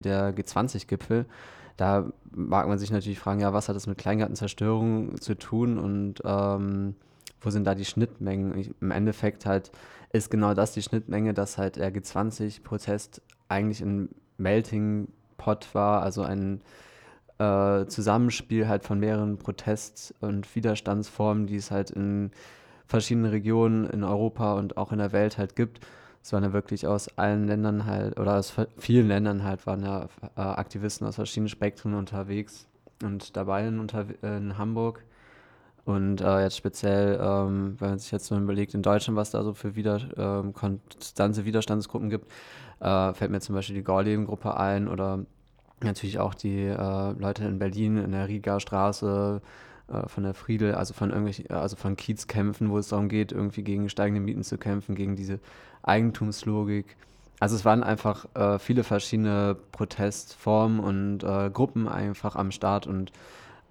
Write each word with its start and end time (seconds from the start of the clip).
der 0.00 0.34
G20-Gipfel. 0.34 1.26
Da 1.76 2.12
mag 2.30 2.68
man 2.68 2.78
sich 2.78 2.90
natürlich 2.90 3.18
fragen, 3.18 3.40
ja, 3.40 3.52
was 3.52 3.68
hat 3.68 3.76
das 3.76 3.86
mit 3.86 3.98
Kleingartenzerstörung 3.98 5.20
zu 5.20 5.34
tun 5.34 5.78
und 5.78 6.20
ähm, 6.24 6.94
wo 7.40 7.50
sind 7.50 7.64
da 7.64 7.74
die 7.74 7.84
Schnittmengen? 7.84 8.58
Ich, 8.58 8.70
Im 8.80 8.90
Endeffekt 8.90 9.46
halt 9.46 9.70
ist 10.12 10.30
genau 10.30 10.54
das 10.54 10.72
die 10.72 10.82
Schnittmenge, 10.82 11.32
dass 11.34 11.56
halt 11.56 11.76
der 11.76 11.94
G20-Protest 11.94 13.22
eigentlich 13.48 13.80
ein 13.80 14.10
Melting 14.36 15.08
Pot 15.36 15.74
war, 15.74 16.02
also 16.02 16.22
ein 16.22 16.60
äh, 17.38 17.86
Zusammenspiel 17.86 18.68
halt 18.68 18.84
von 18.84 19.00
mehreren 19.00 19.38
Protest- 19.38 20.14
und 20.20 20.54
Widerstandsformen, 20.54 21.46
die 21.46 21.56
es 21.56 21.70
halt 21.70 21.90
in 21.90 22.30
verschiedenen 22.86 23.30
Regionen 23.30 23.88
in 23.88 24.04
Europa 24.04 24.54
und 24.54 24.76
auch 24.76 24.92
in 24.92 24.98
der 24.98 25.12
Welt 25.12 25.38
halt 25.38 25.56
gibt. 25.56 25.80
Es 26.22 26.32
waren 26.32 26.44
ja 26.44 26.52
wirklich 26.52 26.86
aus 26.86 27.08
allen 27.16 27.46
Ländern 27.46 27.86
halt, 27.86 28.18
oder 28.18 28.36
aus 28.36 28.54
vielen 28.76 29.08
Ländern 29.08 29.42
halt, 29.42 29.66
waren 29.66 29.82
ja 29.82 30.08
äh, 30.36 30.40
Aktivisten 30.40 31.06
aus 31.06 31.14
verschiedenen 31.14 31.48
Spektren 31.48 31.94
unterwegs 31.94 32.66
und 33.02 33.36
dabei 33.36 33.66
in, 33.66 33.88
in 34.22 34.58
Hamburg. 34.58 35.04
Und 35.84 36.20
äh, 36.20 36.42
jetzt 36.42 36.56
speziell, 36.56 37.18
ähm, 37.20 37.76
wenn 37.78 37.90
man 37.90 37.98
sich 37.98 38.12
jetzt 38.12 38.26
so 38.26 38.36
überlegt, 38.36 38.74
in 38.74 38.82
Deutschland, 38.82 39.16
was 39.16 39.30
da 39.30 39.42
so 39.42 39.54
für 39.54 39.76
wieder, 39.76 39.98
ähm, 40.16 40.52
konstante 40.52 41.44
Widerstandsgruppen 41.44 42.10
gibt, 42.10 42.30
äh, 42.80 43.14
fällt 43.14 43.30
mir 43.30 43.40
zum 43.40 43.54
Beispiel 43.54 43.76
die 43.76 43.82
Gorleben-Gruppe 43.82 44.56
ein 44.56 44.88
oder 44.88 45.24
natürlich 45.82 46.18
auch 46.18 46.34
die 46.34 46.66
äh, 46.66 47.12
Leute 47.12 47.44
in 47.44 47.58
Berlin 47.58 47.96
in 47.96 48.12
der 48.12 48.28
Riga 48.28 48.60
Straße, 48.60 49.40
äh, 49.42 49.46
von 50.06 50.22
der 50.24 50.34
Friedel, 50.34 50.74
also 50.74 50.94
von 50.94 51.10
irgendwelchen, 51.10 51.50
also 51.50 51.76
von 51.76 51.96
Kiezkämpfen, 51.96 52.70
wo 52.70 52.78
es 52.78 52.88
darum 52.88 53.08
geht, 53.08 53.32
irgendwie 53.32 53.62
gegen 53.62 53.88
steigende 53.88 54.20
Mieten 54.20 54.42
zu 54.42 54.58
kämpfen, 54.58 54.94
gegen 54.94 55.16
diese 55.16 55.40
Eigentumslogik. 55.82 56.96
Also 57.40 57.56
es 57.56 57.64
waren 57.64 57.82
einfach 57.82 58.26
äh, 58.34 58.58
viele 58.58 58.84
verschiedene 58.84 59.56
Protestformen 59.72 60.78
und 60.78 61.24
äh, 61.24 61.50
Gruppen 61.50 61.88
einfach 61.88 62.36
am 62.36 62.50
Start 62.50 62.86
und 62.86 63.12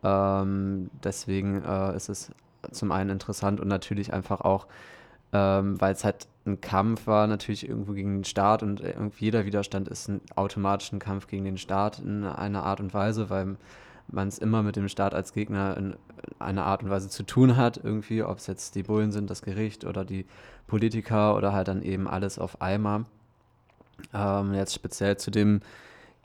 ähm, 0.03 0.89
deswegen 1.03 1.63
äh, 1.63 1.95
ist 1.95 2.09
es 2.09 2.31
zum 2.71 2.91
einen 2.91 3.11
interessant 3.11 3.59
und 3.59 3.67
natürlich 3.67 4.11
einfach 4.11 4.41
auch, 4.41 4.67
ähm, 5.33 5.79
weil 5.79 5.93
es 5.93 6.03
halt 6.03 6.27
ein 6.45 6.61
Kampf 6.61 7.05
war, 7.05 7.27
natürlich 7.27 7.67
irgendwo 7.67 7.93
gegen 7.93 8.17
den 8.17 8.23
Staat 8.23 8.63
und 8.63 8.81
irgendwie 8.81 9.25
jeder 9.25 9.45
Widerstand 9.45 9.87
ist 9.87 10.07
ein 10.09 10.21
automatisch 10.35 10.91
ein 10.91 10.99
Kampf 10.99 11.27
gegen 11.27 11.45
den 11.45 11.57
Staat 11.57 11.99
in 11.99 12.23
einer 12.25 12.63
Art 12.63 12.79
und 12.79 12.93
Weise, 12.93 13.29
weil 13.29 13.57
man 14.11 14.27
es 14.27 14.37
immer 14.37 14.63
mit 14.63 14.75
dem 14.75 14.87
Staat 14.87 15.13
als 15.13 15.33
Gegner 15.33 15.77
in 15.77 15.95
einer 16.39 16.65
Art 16.65 16.83
und 16.83 16.89
Weise 16.89 17.09
zu 17.09 17.23
tun 17.23 17.57
hat, 17.57 17.79
irgendwie, 17.83 18.23
ob 18.23 18.37
es 18.37 18.47
jetzt 18.47 18.75
die 18.75 18.83
Bullen 18.83 19.11
sind, 19.11 19.29
das 19.29 19.41
Gericht 19.41 19.85
oder 19.85 20.05
die 20.05 20.25
Politiker 20.67 21.35
oder 21.35 21.53
halt 21.53 21.67
dann 21.67 21.81
eben 21.81 22.07
alles 22.07 22.39
auf 22.39 22.61
einmal. 22.61 23.05
Ähm, 24.13 24.53
jetzt 24.53 24.73
speziell 24.73 25.17
zu 25.17 25.31
dem 25.31 25.61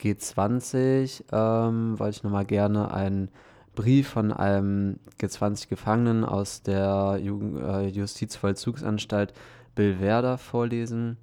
G20 0.01 1.25
ähm, 1.33 1.99
wollte 1.99 2.17
ich 2.17 2.23
nochmal 2.23 2.45
gerne 2.45 2.93
einen 2.93 3.31
Brief 3.75 4.09
von 4.09 4.33
einem 4.33 5.01
G20-Gefangenen 5.21 6.25
aus 6.25 6.63
der 6.63 7.19
Jugend, 7.21 7.61
äh, 7.61 7.89
Justizvollzugsanstalt 7.89 9.33
Bill 9.75 10.01
Werder 10.01 10.39
vorlesen. 10.39 11.17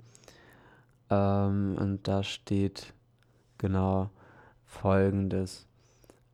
Ähm, 1.10 1.78
und 1.80 2.08
da 2.08 2.24
steht 2.24 2.94
genau 3.58 4.10
folgendes. 4.66 5.68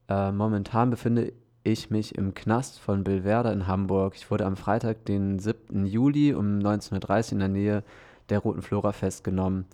Äh, 0.10 0.32
momentan 0.32 0.90
befinde 0.90 1.34
ich 1.64 1.90
mich 1.90 2.16
im 2.16 2.34
Knast 2.34 2.80
von 2.80 3.04
Billwerder 3.04 3.52
in 3.52 3.68
Hamburg. 3.68 4.14
Ich 4.16 4.32
wurde 4.32 4.46
am 4.46 4.56
Freitag, 4.56 5.06
den 5.06 5.40
7. 5.40 5.86
Juli 5.86 6.34
um 6.34 6.60
19.30 6.60 7.28
Uhr 7.28 7.32
in 7.34 7.40
der 7.40 7.48
Nähe 7.50 7.84
der 8.30 8.40
Roten 8.40 8.62
Flora 8.62 8.94
festgenommen. 8.94 9.66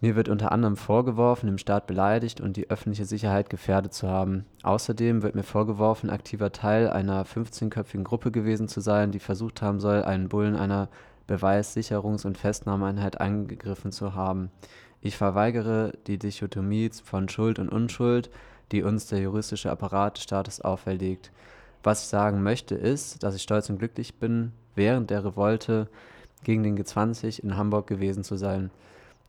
Mir 0.00 0.14
wird 0.14 0.28
unter 0.28 0.52
anderem 0.52 0.76
vorgeworfen, 0.76 1.46
dem 1.46 1.56
Staat 1.58 1.86
beleidigt 1.86 2.40
und 2.40 2.56
die 2.56 2.68
öffentliche 2.68 3.06
Sicherheit 3.06 3.48
gefährdet 3.48 3.94
zu 3.94 4.08
haben. 4.08 4.44
Außerdem 4.62 5.22
wird 5.22 5.34
mir 5.34 5.42
vorgeworfen, 5.42 6.10
aktiver 6.10 6.52
Teil 6.52 6.90
einer 6.90 7.24
15-köpfigen 7.24 8.04
Gruppe 8.04 8.30
gewesen 8.30 8.68
zu 8.68 8.80
sein, 8.80 9.10
die 9.10 9.18
versucht 9.18 9.62
haben 9.62 9.80
soll, 9.80 10.02
einen 10.02 10.28
Bullen 10.28 10.54
einer 10.54 10.88
Beweissicherungs- 11.28 12.26
und 12.26 12.36
Festnahmeeinheit 12.36 13.20
angegriffen 13.20 13.90
zu 13.90 14.14
haben. 14.14 14.50
Ich 15.00 15.16
verweigere 15.16 15.92
die 16.06 16.18
Dichotomie 16.18 16.90
von 17.04 17.28
Schuld 17.28 17.58
und 17.58 17.68
Unschuld, 17.68 18.30
die 18.72 18.82
uns 18.82 19.06
der 19.06 19.20
juristische 19.20 19.70
Apparat 19.70 20.16
des 20.16 20.24
Staates 20.24 20.60
auferlegt. 20.60 21.30
Was 21.82 22.02
ich 22.02 22.08
sagen 22.08 22.42
möchte, 22.42 22.74
ist, 22.74 23.22
dass 23.22 23.36
ich 23.36 23.42
stolz 23.42 23.70
und 23.70 23.78
glücklich 23.78 24.16
bin, 24.16 24.52
während 24.74 25.10
der 25.10 25.24
Revolte 25.24 25.88
gegen 26.42 26.62
den 26.62 26.78
G20 26.78 27.40
in 27.40 27.56
Hamburg 27.56 27.86
gewesen 27.86 28.24
zu 28.24 28.36
sein. 28.36 28.70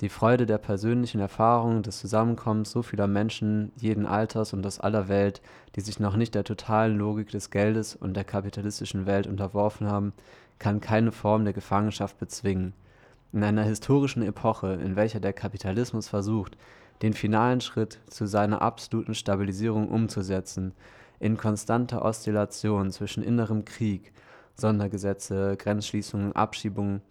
Die 0.01 0.09
Freude 0.09 0.45
der 0.45 0.59
persönlichen 0.59 1.19
Erfahrung, 1.19 1.81
des 1.81 1.99
Zusammenkommens 1.99 2.69
so 2.69 2.83
vieler 2.83 3.07
Menschen 3.07 3.71
jeden 3.77 4.05
Alters 4.05 4.53
und 4.53 4.65
aus 4.65 4.79
aller 4.79 5.07
Welt, 5.07 5.41
die 5.75 5.81
sich 5.81 5.99
noch 5.99 6.15
nicht 6.15 6.35
der 6.35 6.43
totalen 6.43 6.99
Logik 6.99 7.29
des 7.31 7.49
Geldes 7.49 7.95
und 7.95 8.15
der 8.15 8.23
kapitalistischen 8.23 9.07
Welt 9.07 9.25
unterworfen 9.25 9.87
haben, 9.87 10.13
kann 10.59 10.81
keine 10.81 11.11
Form 11.11 11.45
der 11.45 11.53
Gefangenschaft 11.53 12.19
bezwingen. 12.19 12.73
In 13.33 13.43
einer 13.43 13.63
historischen 13.63 14.23
Epoche, 14.23 14.73
in 14.73 14.95
welcher 14.95 15.19
der 15.19 15.33
Kapitalismus 15.33 16.07
versucht, 16.07 16.57
den 17.01 17.13
finalen 17.13 17.61
Schritt 17.61 17.99
zu 18.07 18.25
seiner 18.25 18.61
absoluten 18.61 19.13
Stabilisierung 19.13 19.89
umzusetzen, 19.89 20.73
in 21.19 21.37
konstanter 21.37 22.03
Oszillation 22.03 22.91
zwischen 22.91 23.23
innerem 23.23 23.65
Krieg, 23.65 24.13
Sondergesetze, 24.55 25.55
Grenzschließungen, 25.57 26.33
Abschiebungen 26.33 27.01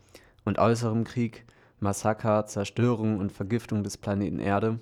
und 0.45 0.59
äußerem 0.59 1.05
Krieg, 1.05 1.45
Massaker, 1.81 2.47
Zerstörung 2.47 3.19
und 3.19 3.31
Vergiftung 3.31 3.85
des 3.85 3.97
Planeten 3.97 4.39
Erde, 4.39 4.79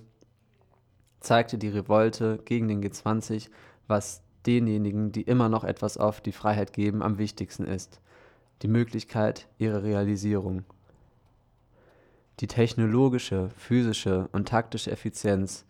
zeigte 1.21 1.59
die 1.59 1.69
Revolte 1.69 2.39
gegen 2.45 2.69
den 2.69 2.83
G20, 2.83 3.51
was 3.89 4.23
denjenigen, 4.47 5.11
die 5.11 5.23
immer 5.23 5.49
noch 5.49 5.65
etwas 5.65 5.97
auf 5.97 6.21
die 6.21 6.33
Freiheit 6.33 6.73
geben, 6.73 7.03
am 7.03 7.19
wichtigsten 7.19 7.65
ist, 7.65 8.01
die 8.63 8.69
Möglichkeit 8.69 9.49
ihrer 9.59 9.83
Realisierung. 9.83 10.65
Die 12.41 12.47
technologische, 12.49 13.51
physische 13.57 14.29
und 14.33 14.49
taktische 14.49 14.91
Effizienz 14.91 15.65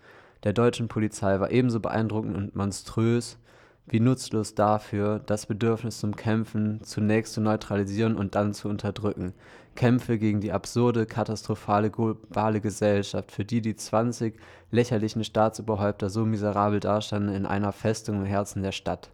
der 0.45 0.53
deutschen 0.53 0.89
Polizei 0.89 1.41
war 1.41 1.51
ebenso 1.51 1.81
beeindruckend 1.81 2.37
und 2.37 2.55
monströs 2.55 3.39
wie 3.87 4.01
nutzlos 4.01 4.55
dafür, 4.55 5.19
das 5.19 5.47
Bedürfnis 5.47 5.99
zum 5.99 6.17
Kämpfen 6.17 6.83
zunächst 6.83 7.35
zu 7.35 7.41
neutralisieren 7.41 8.17
und 8.17 8.35
dann 8.35 8.55
zu 8.55 8.69
unterdrücken. 8.69 9.35
Kämpfe 9.75 10.19
gegen 10.19 10.41
die 10.41 10.53
absurde, 10.53 11.05
katastrophale 11.05 11.91
globale 11.91 12.61
Gesellschaft, 12.61 13.31
für 13.31 13.45
die 13.45 13.61
die 13.61 13.77
20 13.77 14.39
lächerlichen 14.71 15.25
Staatsoberhäupter 15.25 16.09
so 16.09 16.25
miserabel 16.25 16.81
dastanden 16.81 17.35
in 17.35 17.45
einer 17.45 17.73
Festung 17.73 18.17
im 18.21 18.25
Herzen 18.25 18.63
der 18.63 18.73
Stadt. 18.73 19.11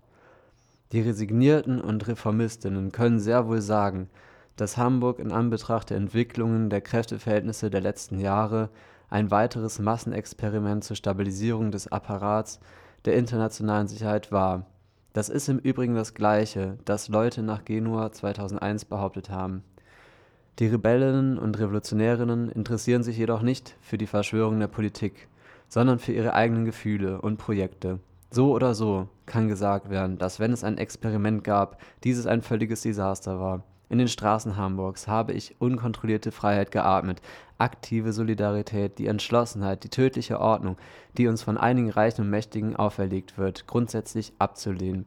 Die 0.93 1.01
Resignierten 1.01 1.81
und 1.81 2.07
Reformistinnen 2.07 2.93
können 2.93 3.21
sehr 3.21 3.49
wohl 3.49 3.61
sagen, 3.61 4.09
dass 4.57 4.77
Hamburg 4.77 5.19
in 5.19 5.33
Anbetracht 5.33 5.91
der 5.91 5.97
Entwicklungen 5.97 6.71
der 6.71 6.81
Kräfteverhältnisse 6.81 7.71
der 7.71 7.81
letzten 7.81 8.19
Jahre 8.19 8.71
ein 9.09 9.31
weiteres 9.31 9.79
Massenexperiment 9.79 10.85
zur 10.85 10.97
Stabilisierung 10.97 11.71
des 11.71 11.91
Apparats 11.91 12.61
der 13.05 13.17
internationalen 13.17 13.89
Sicherheit 13.89 14.31
war. 14.31 14.67
Das 15.13 15.29
ist 15.29 15.49
im 15.49 15.59
Übrigen 15.59 15.95
das 15.95 16.15
Gleiche, 16.15 16.79
das 16.85 17.09
Leute 17.09 17.43
nach 17.43 17.65
Genua 17.65 18.13
2001 18.13 18.85
behauptet 18.85 19.31
haben. 19.31 19.65
Die 20.61 20.67
Rebellinnen 20.67 21.39
und 21.39 21.59
Revolutionärinnen 21.59 22.51
interessieren 22.51 23.03
sich 23.03 23.17
jedoch 23.17 23.43
nicht 23.43 23.77
für 23.81 23.99
die 23.99 24.07
Verschwörung 24.07 24.61
der 24.61 24.69
Politik, 24.69 25.27
sondern 25.69 25.99
für 25.99 26.13
ihre 26.13 26.35
eigenen 26.35 26.65
Gefühle 26.65 27.21
und 27.21 27.39
Projekte. 27.39 27.99
So 28.31 28.53
oder 28.53 28.75
so 28.75 29.09
kann 29.27 29.49
gesagt 29.49 29.91
werden, 29.91 30.19
dass 30.19 30.39
wenn 30.39 30.53
es 30.53 30.63
ein 30.63 30.79
Experiment 30.79 31.43
gab, 31.43 31.81
dieses 32.05 32.27
ein 32.27 32.43
völliges 32.43 32.83
Desaster 32.83 33.41
war. 33.41 33.65
In 33.91 33.99
den 33.99 34.07
Straßen 34.07 34.57
Hamburgs 34.57 35.09
habe 35.09 35.33
ich 35.33 35.57
unkontrollierte 35.59 36.31
Freiheit 36.31 36.71
geatmet, 36.71 37.21
aktive 37.59 38.13
Solidarität, 38.13 38.99
die 38.99 39.09
Entschlossenheit, 39.09 39.83
die 39.83 39.89
tödliche 39.89 40.39
Ordnung, 40.39 40.77
die 41.19 41.27
uns 41.27 41.43
von 41.43 41.59
einigen 41.59 41.91
Reichen 41.91 42.23
und 42.23 42.31
Mächtigen 42.31 42.77
auferlegt 42.77 43.37
wird, 43.37 43.67
grundsätzlich 43.67 44.33
abzulehnen. 44.39 45.07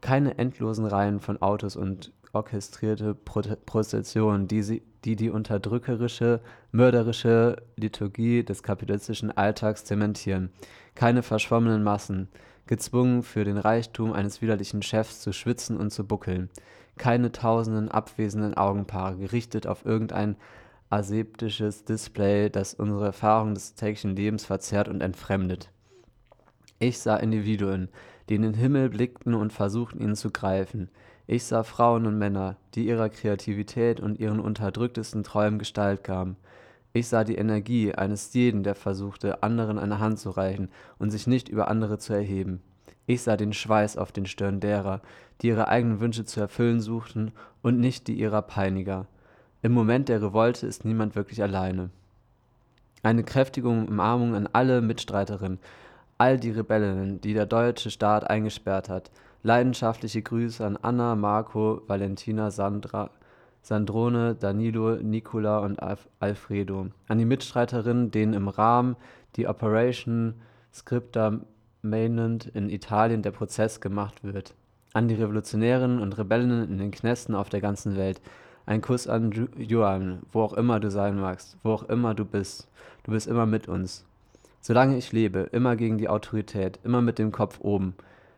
Keine 0.00 0.38
endlosen 0.38 0.86
Reihen 0.86 1.20
von 1.20 1.40
Autos 1.40 1.76
und 1.76 2.12
orchestrierte 2.32 3.14
Prozessionen, 3.14 4.48
die, 4.48 4.62
sie, 4.62 4.82
die 5.04 5.14
die 5.14 5.30
unterdrückerische, 5.30 6.40
mörderische 6.72 7.62
Liturgie 7.76 8.42
des 8.42 8.64
kapitalistischen 8.64 9.30
Alltags 9.30 9.84
zementieren. 9.84 10.50
Keine 10.96 11.22
verschwommenen 11.22 11.84
Massen, 11.84 12.28
gezwungen 12.66 13.22
für 13.22 13.44
den 13.44 13.56
Reichtum 13.56 14.12
eines 14.12 14.42
widerlichen 14.42 14.82
Chefs 14.82 15.20
zu 15.20 15.32
schwitzen 15.32 15.76
und 15.76 15.90
zu 15.90 16.04
buckeln 16.04 16.50
keine 16.98 17.32
tausenden 17.32 17.88
abwesenden 17.88 18.54
Augenpaare 18.54 19.16
gerichtet 19.16 19.66
auf 19.66 19.84
irgendein 19.86 20.36
aseptisches 20.90 21.84
Display, 21.84 22.50
das 22.50 22.74
unsere 22.74 23.06
Erfahrung 23.06 23.54
des 23.54 23.74
täglichen 23.74 24.16
Lebens 24.16 24.44
verzerrt 24.44 24.88
und 24.88 25.00
entfremdet. 25.00 25.70
Ich 26.78 26.98
sah 26.98 27.16
Individuen, 27.16 27.88
die 28.28 28.36
in 28.36 28.42
den 28.42 28.54
Himmel 28.54 28.90
blickten 28.90 29.34
und 29.34 29.52
versuchten, 29.52 30.00
ihn 30.00 30.14
zu 30.14 30.30
greifen. 30.30 30.90
Ich 31.26 31.44
sah 31.44 31.62
Frauen 31.62 32.06
und 32.06 32.18
Männer, 32.18 32.56
die 32.74 32.86
ihrer 32.86 33.08
Kreativität 33.08 34.00
und 34.00 34.18
ihren 34.18 34.40
unterdrücktesten 34.40 35.24
Träumen 35.24 35.58
Gestalt 35.58 36.04
gaben. 36.04 36.36
Ich 36.92 37.08
sah 37.08 37.24
die 37.24 37.36
Energie 37.36 37.94
eines 37.94 38.32
jeden, 38.32 38.62
der 38.62 38.74
versuchte, 38.74 39.42
anderen 39.42 39.78
eine 39.78 39.98
Hand 39.98 40.18
zu 40.18 40.30
reichen 40.30 40.70
und 40.98 41.10
sich 41.10 41.26
nicht 41.26 41.48
über 41.48 41.68
andere 41.68 41.98
zu 41.98 42.12
erheben. 42.14 42.62
Ich 43.08 43.22
sah 43.22 43.38
den 43.38 43.54
Schweiß 43.54 43.96
auf 43.96 44.12
den 44.12 44.26
Stirn 44.26 44.60
derer, 44.60 45.00
die 45.40 45.48
ihre 45.48 45.68
eigenen 45.68 45.98
Wünsche 45.98 46.26
zu 46.26 46.40
erfüllen 46.40 46.82
suchten 46.82 47.32
und 47.62 47.80
nicht 47.80 48.06
die 48.06 48.12
ihrer 48.12 48.42
Peiniger. 48.42 49.06
Im 49.62 49.72
Moment 49.72 50.10
der 50.10 50.20
Revolte 50.20 50.66
ist 50.66 50.84
niemand 50.84 51.16
wirklich 51.16 51.42
alleine. 51.42 51.88
Eine 53.02 53.24
kräftige 53.24 53.68
Umarmung 53.68 54.34
an 54.34 54.46
alle 54.52 54.82
Mitstreiterinnen, 54.82 55.58
all 56.18 56.38
die 56.38 56.50
Rebellinnen, 56.50 57.22
die 57.22 57.32
der 57.32 57.46
deutsche 57.46 57.90
Staat 57.90 58.28
eingesperrt 58.28 58.90
hat. 58.90 59.10
Leidenschaftliche 59.42 60.20
Grüße 60.20 60.66
an 60.66 60.76
Anna, 60.76 61.16
Marco, 61.16 61.80
Valentina, 61.86 62.50
Sandra, 62.50 63.08
Sandrone, 63.62 64.34
Danilo, 64.34 64.96
Nicola 64.96 65.60
und 65.60 65.80
Alfredo. 66.20 66.88
An 67.06 67.16
die 67.16 67.24
Mitstreiterinnen, 67.24 68.10
denen 68.10 68.34
im 68.34 68.48
Rahmen 68.48 68.96
die 69.36 69.48
Operation 69.48 70.34
Scripta 70.74 71.40
Mainland 71.82 72.46
in 72.46 72.70
Italien 72.70 73.22
der 73.22 73.30
Prozess 73.30 73.80
gemacht 73.80 74.24
wird. 74.24 74.54
An 74.92 75.08
die 75.08 75.14
Revolutionärinnen 75.14 76.00
und 76.00 76.18
Rebellinnen 76.18 76.68
in 76.68 76.78
den 76.78 76.90
Knästen 76.90 77.34
auf 77.34 77.48
der 77.48 77.60
ganzen 77.60 77.96
Welt. 77.96 78.20
Ein 78.66 78.82
Kuss 78.82 79.06
an 79.06 79.30
Juan, 79.56 80.20
wo 80.32 80.42
auch 80.42 80.52
immer 80.52 80.80
du 80.80 80.90
sein 80.90 81.18
magst, 81.18 81.56
wo 81.62 81.70
auch 81.72 81.84
immer 81.84 82.14
du 82.14 82.24
bist. 82.24 82.68
Du 83.04 83.12
bist 83.12 83.26
immer 83.26 83.46
mit 83.46 83.68
uns. 83.68 84.04
Solange 84.60 84.96
ich 84.96 85.12
lebe, 85.12 85.48
immer 85.52 85.76
gegen 85.76 85.98
die 85.98 86.08
Autorität, 86.08 86.78
immer 86.84 87.00
mit 87.00 87.18
dem 87.18 87.32
Kopf 87.32 87.60
oben. 87.60 87.94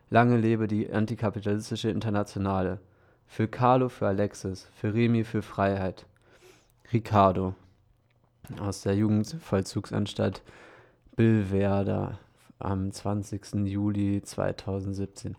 Lange 0.09 0.37
lebe 0.37 0.67
die 0.67 0.91
antikapitalistische 0.91 1.89
Internationale. 1.89 2.79
Für 3.27 3.47
Carlo, 3.47 3.89
für 3.89 4.07
Alexis, 4.07 4.67
für 4.75 4.93
Remi, 4.93 5.23
für 5.23 5.41
Freiheit. 5.41 6.05
Ricardo 6.93 7.55
aus 8.59 8.81
der 8.81 8.95
Jugendvollzugsanstalt 8.95 10.41
Billwerder 11.15 12.19
am 12.65 12.91
20. 12.91 13.65
Juli 13.65 14.21
2017. 14.21 15.35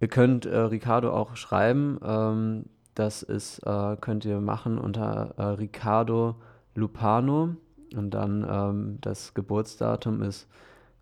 Ihr 0.00 0.08
könnt 0.08 0.46
äh, 0.46 0.56
Ricardo 0.56 1.12
auch 1.12 1.36
schreiben. 1.36 1.98
Ähm, 2.04 2.66
das 2.94 3.22
ist, 3.22 3.60
äh, 3.60 3.96
könnt 4.00 4.24
ihr 4.24 4.40
machen 4.40 4.78
unter 4.78 5.34
äh, 5.36 5.42
Ricardo 5.42 6.36
Lupano. 6.74 7.56
Und 7.96 8.10
dann 8.10 8.46
ähm, 8.48 8.98
das 9.00 9.34
Geburtsdatum 9.34 10.22
ist 10.22 10.46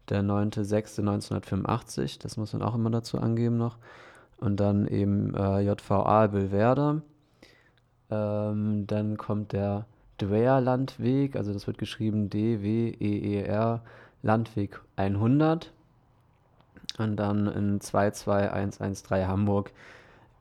der 0.08 0.22
9.6.1985. 0.22 2.20
Das 2.20 2.36
muss 2.36 2.52
man 2.52 2.62
auch 2.62 2.74
immer 2.74 2.90
dazu 2.90 3.18
angeben 3.18 3.56
noch. 3.56 3.78
Und 4.38 4.60
dann 4.60 4.86
eben 4.86 5.34
äh, 5.34 5.60
JVA 5.60 6.28
Belwerder. 6.28 7.02
Ähm, 8.10 8.86
dann 8.86 9.16
kommt 9.16 9.52
der 9.52 9.86
Dweer-Landweg, 10.18 11.36
also 11.36 11.52
das 11.52 11.66
wird 11.66 11.78
geschrieben 11.78 12.30
D-W-E-E-R, 12.30 13.82
Landweg 14.22 14.80
100 14.96 15.72
und 16.98 17.16
dann 17.16 17.46
in 17.46 17.80
22113 17.80 19.28
Hamburg 19.28 19.72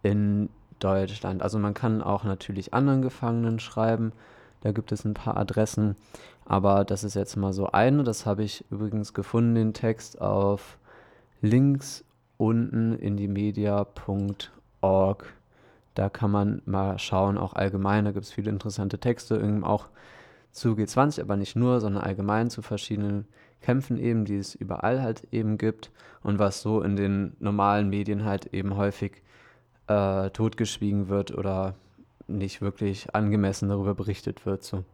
in 0.04 0.50
Deutschland. 0.80 1.42
Also 1.42 1.60
man 1.60 1.74
kann 1.74 2.02
auch 2.02 2.24
natürlich 2.24 2.74
anderen 2.74 3.02
Gefangenen 3.02 3.60
schreiben. 3.60 4.14
Da 4.62 4.72
gibt 4.72 4.92
es 4.92 5.06
ein 5.06 5.14
paar 5.14 5.38
Adressen, 5.38 5.96
aber 6.46 6.86
das 6.86 7.04
ist 7.04 7.14
jetzt 7.16 7.36
mal 7.36 7.54
so 7.54 7.68
eine. 7.72 8.04
Das 8.04 8.26
habe 8.26 8.44
ich 8.44 8.66
übrigens 8.72 9.14
gefunden, 9.14 9.56
den 9.56 9.74
Text 9.74 10.22
auf 10.22 10.78
links 11.42 12.04
unten 12.38 12.94
in 12.94 13.18
die 13.18 13.28
media.org. 13.28 14.54
Da 15.94 16.10
kann 16.10 16.32
man 16.32 16.62
mal 16.66 17.00
schauen, 17.00 17.38
auch 17.38 17.54
allgemein, 17.54 18.06
da 18.06 18.12
gibt 18.12 18.26
es 18.26 18.34
viele 18.34 18.50
interessante 18.50 19.00
Texte, 19.00 19.62
auch 19.64 19.88
zu 20.56 20.74
G20, 20.74 21.22
aber 21.22 21.36
nicht 21.36 21.56
nur, 21.56 21.82
sondern 21.82 22.04
allgemein 22.04 22.50
zu 22.50 22.62
verschiedenen 22.62 23.28
Kämpfen 23.62 23.98
eben, 23.98 24.24
die 24.26 24.38
es 24.38 24.56
überall 24.56 25.02
halt 25.02 25.28
eben 25.32 25.58
gibt 25.58 25.92
und 26.24 26.40
was 26.40 26.62
so 26.62 26.82
in 26.82 26.96
den 26.96 27.36
normalen 27.40 27.90
Medien 27.90 28.24
halt 28.24 28.54
eben 28.54 28.78
häufig 28.78 29.22
äh, 29.88 30.30
totgeschwiegen 30.30 31.10
wird 31.10 31.32
oder 31.38 31.76
nicht 32.28 32.62
wirklich 32.62 33.14
angemessen 33.14 33.68
darüber 33.70 33.96
berichtet 33.96 34.46
wird. 34.46 34.64
So. 34.64 34.86